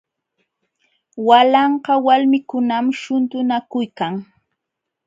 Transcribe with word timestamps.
Walanqa 1.27 1.93
walmikunam 2.05 2.85
shuntunakuykan. 3.01 4.13